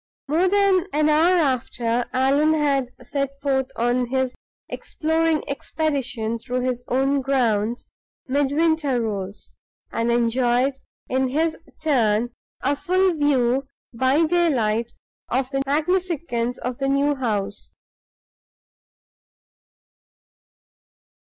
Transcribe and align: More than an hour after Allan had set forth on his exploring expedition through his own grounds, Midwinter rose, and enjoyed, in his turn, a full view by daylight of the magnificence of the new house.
More 0.27 0.47
than 0.49 0.87
an 0.93 1.09
hour 1.09 1.37
after 1.37 2.05
Allan 2.11 2.55
had 2.55 2.89
set 3.03 3.29
forth 3.39 3.67
on 3.75 4.07
his 4.07 4.33
exploring 4.67 5.43
expedition 5.47 6.39
through 6.39 6.61
his 6.61 6.83
own 6.87 7.21
grounds, 7.21 7.85
Midwinter 8.27 8.99
rose, 8.99 9.53
and 9.91 10.09
enjoyed, 10.11 10.79
in 11.07 11.27
his 11.27 11.55
turn, 11.83 12.31
a 12.61 12.75
full 12.75 13.13
view 13.13 13.67
by 13.93 14.25
daylight 14.25 14.91
of 15.29 15.51
the 15.51 15.61
magnificence 15.67 16.57
of 16.57 16.79
the 16.79 16.89
new 16.89 17.13
house. 17.13 17.71